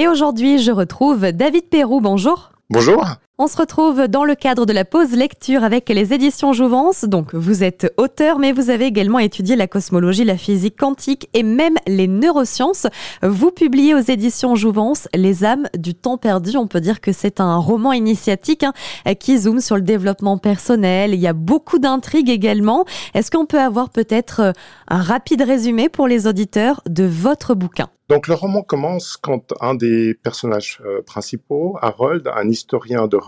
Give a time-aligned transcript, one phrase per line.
[0.00, 2.00] Et aujourd'hui, je retrouve David Perrou.
[2.00, 2.52] Bonjour.
[2.70, 3.04] Bonjour.
[3.40, 7.04] On se retrouve dans le cadre de la pause lecture avec les éditions Jouvence.
[7.04, 11.44] Donc, vous êtes auteur, mais vous avez également étudié la cosmologie, la physique quantique et
[11.44, 12.88] même les neurosciences.
[13.22, 16.56] Vous publiez aux éditions Jouvence Les âmes du temps perdu.
[16.56, 18.72] On peut dire que c'est un roman initiatique hein,
[19.14, 21.14] qui zoome sur le développement personnel.
[21.14, 22.86] Il y a beaucoup d'intrigues également.
[23.14, 24.52] Est-ce qu'on peut avoir peut-être
[24.88, 27.88] un rapide résumé pour les auditeurs de votre bouquin?
[28.08, 33.18] Donc le roman commence quand un des personnages euh, principaux, Harold, un historien de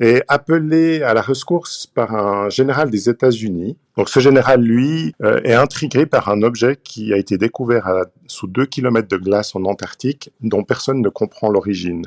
[0.00, 3.76] est appelé à la ressource par un général des États-Unis.
[3.96, 8.46] Donc ce général, lui, euh, est intrigué par un objet qui a été découvert sous
[8.46, 12.06] deux kilomètres de glace en Antarctique, dont personne ne comprend l'origine.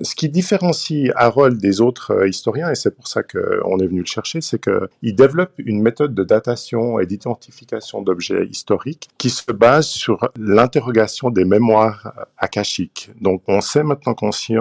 [0.00, 4.00] Ce qui différencie Harold des autres euh, historiens, et c'est pour ça qu'on est venu
[4.00, 9.50] le chercher, c'est qu'il développe une méthode de datation et d'identification d'objets historiques qui se
[9.52, 13.10] base sur l'interrogation des mémoires akashiques.
[13.20, 14.14] Donc on sait maintenant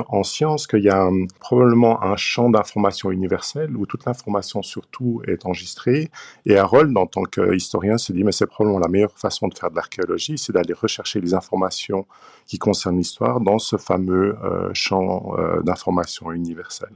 [0.10, 5.22] en science qu'il y a probablement un champ d'information universel où toute l'information sur tout
[5.28, 6.10] est enregistrée,
[6.46, 9.72] et Harold, en tant qu'historien, se dit mais c'est probablement la meilleure façon de faire
[9.72, 12.06] de l'archéologie, c'est d'aller rechercher les informations
[12.46, 16.96] qui concernent l'histoire dans ce fameux euh, champ euh, d'information universelle.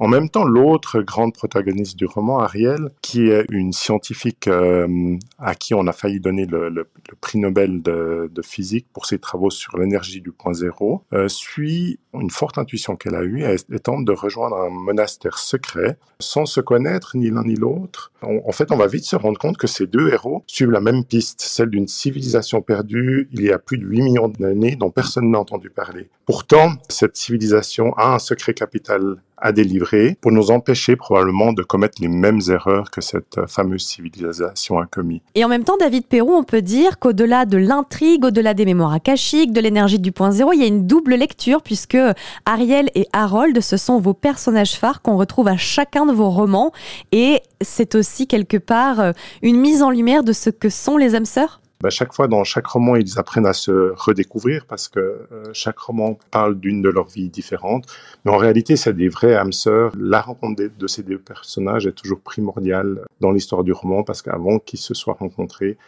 [0.00, 5.54] En même temps, l'autre grande protagoniste du roman, Ariel, qui est une scientifique euh, à
[5.54, 6.88] qui on a failli donner le,
[7.20, 12.30] prix Nobel de, physique pour ses travaux sur l'énergie du point zéro, euh, suit une
[12.30, 17.18] forte intuition qu'elle a eue et, tente de rejoindre un monastère secret sans se connaître
[17.18, 18.10] ni l'un ni l'autre.
[18.22, 21.04] En fait, on va vite se rendre compte que ces deux héros suivent la même
[21.04, 25.30] piste, celle d'une civilisation perdue il y a plus de 8 millions d'années dont personne
[25.30, 26.08] n'a entendu parler.
[26.30, 32.00] Pourtant, cette civilisation a un secret capital à délivrer pour nous empêcher probablement de commettre
[32.00, 35.22] les mêmes erreurs que cette fameuse civilisation a commis.
[35.34, 38.92] Et en même temps, David Perrou, on peut dire qu'au-delà de l'intrigue, au-delà des mémoires
[38.92, 41.98] akashiques, de l'énergie du point zéro, il y a une double lecture puisque
[42.46, 46.70] Ariel et Harold, ce sont vos personnages phares qu'on retrouve à chacun de vos romans
[47.10, 51.16] et c'est aussi quelque part euh, une mise en lumière de ce que sont les
[51.16, 55.00] âmes sœurs bah, chaque fois, dans chaque roman, ils apprennent à se redécouvrir parce que
[55.00, 57.86] euh, chaque roman parle d'une de leurs vies différentes.
[58.24, 59.92] Mais en réalité, c'est des vrais âmes sœurs.
[59.98, 64.58] La rencontre de, ces deux personnages est toujours primordiale dans l'histoire du roman parce qu'avant
[64.58, 65.78] qu'ils se soient rencontrés,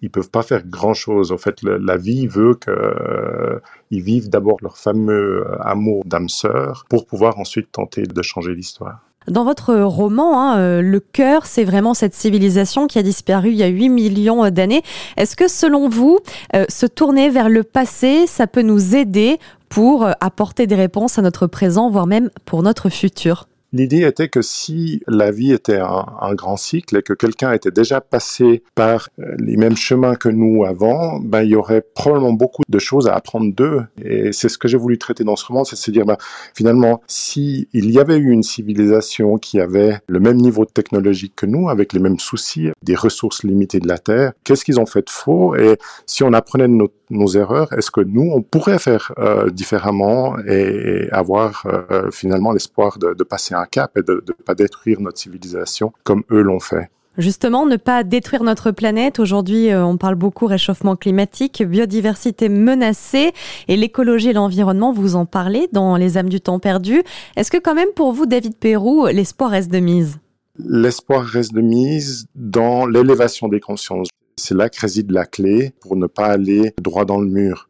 [0.00, 1.32] ils peuvent pas faire grand chose.
[1.32, 3.60] En fait, la vie veut qu'ils euh,
[3.90, 9.11] vivent d'abord leur fameux amour d'âme sœur pour pouvoir ensuite tenter de changer l'histoire.
[9.28, 13.56] Dans votre roman, hein, euh, le cœur, c'est vraiment cette civilisation qui a disparu il
[13.56, 14.82] y a 8 millions d'années.
[15.16, 16.18] Est-ce que selon vous,
[16.54, 19.38] euh, se tourner vers le passé, ça peut nous aider
[19.68, 23.46] pour euh, apporter des réponses à notre présent, voire même pour notre futur?
[23.72, 28.00] L'idée était que si la vie était un, grand cycle et que quelqu'un était déjà
[28.00, 32.62] passé par euh, les mêmes chemins que nous avant, ben, il y aurait probablement beaucoup
[32.68, 33.82] de choses à apprendre d'eux.
[34.02, 36.16] Et c'est ce que j'ai voulu traiter dans ce roman, c'est de se dire, ben,
[36.54, 41.32] finalement, si il y avait eu une civilisation qui avait le même niveau de technologie
[41.34, 44.86] que nous, avec les mêmes soucis, des ressources limitées de la Terre, qu'est-ce qu'ils ont
[44.86, 45.54] fait de faux?
[45.54, 46.72] Et si on apprenait de
[47.12, 52.98] nos, erreurs, est-ce que nous, on pourrait faire euh, différemment et, avoir euh, finalement l'espoir
[52.98, 56.60] de, de passer un cap et de ne pas détruire notre civilisation comme eux l'ont
[56.60, 56.90] fait?
[57.18, 59.18] Justement, ne pas détruire notre planète.
[59.18, 63.32] Aujourd'hui, euh, on parle beaucoup réchauffement climatique, biodiversité menacée
[63.68, 67.02] et l'écologie et l'environnement, vous en parlez dans Les âmes du temps perdu.
[67.36, 70.18] Est-ce que quand même pour vous, David Perrou, l'espoir reste de mise?
[70.58, 74.08] L'espoir reste de mise dans l'élévation des consciences.
[74.36, 77.68] C'est là que réside la clé pour ne pas aller droit dans le mur.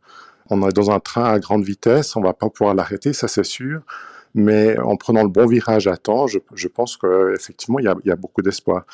[0.50, 3.44] On est dans un train à grande vitesse, on va pas pouvoir l'arrêter, ça c'est
[3.44, 3.82] sûr
[4.34, 8.16] mais en prenant le bon virage à temps, je, pense qu'effectivement, il il y a
[8.16, 8.84] beaucoup d'espoir.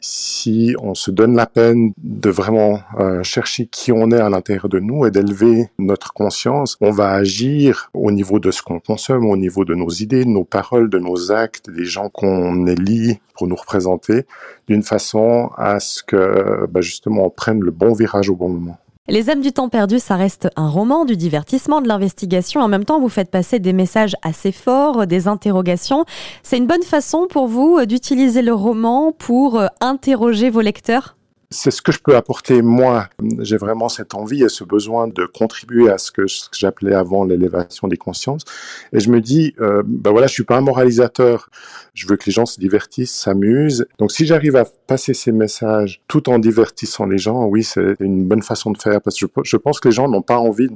[0.00, 4.68] Si on se donne la peine de vraiment euh, chercher qui on est à l'intérieur
[4.68, 9.26] de nous et d'élever notre conscience, on va agir au niveau de ce qu'on consomme,
[9.26, 13.20] au niveau de nos idées, de nos paroles, de nos actes, des gens qu'on élit
[13.34, 14.26] pour nous représenter,
[14.68, 18.78] d'une façon à ce que bah, justement on prenne le bon virage au bon moment.
[19.08, 22.60] Les âmes du temps perdu, ça reste un roman, du divertissement, de l'investigation.
[22.60, 26.04] En même temps, vous faites passer des messages assez forts, des interrogations.
[26.42, 31.16] C'est une bonne façon pour vous d'utiliser le roman pour euh, interroger vos lecteurs?
[31.50, 33.08] C'est ce que je peux apporter moi.
[33.40, 37.88] J'ai vraiment cette envie et ce besoin de contribuer à ce que, j'appelais avant l'élévation
[37.88, 38.44] des consciences.
[38.92, 41.50] Et je me dis, euh, ben voilà, je suis pas un moralisateur.
[41.92, 43.86] Je veux que les gens se divertissent, s'amusent.
[43.98, 48.26] Donc si j'arrive à passer ces messages tout en divertissant les gens, oui, c'est une
[48.26, 50.68] bonne façon de faire parce que je, je pense que les gens n'ont pas envie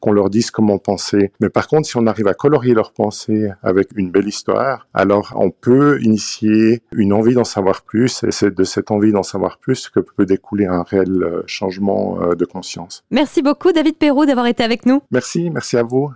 [0.00, 1.32] qu'on leur dise comment penser.
[1.40, 5.32] Mais par contre, si on arrive à colorier leur pensée avec une belle histoire, alors
[5.36, 9.58] on peut initier une envie d'en savoir plus et c'est de cette envie d'en savoir
[9.58, 13.04] plus que peut découler un réel euh, changement euh, de conscience.
[13.10, 15.02] Merci beaucoup David Perrault d'avoir été avec nous.
[15.10, 16.10] Merci, merci à vous.